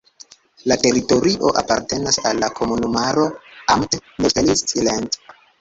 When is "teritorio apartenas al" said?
0.85-2.41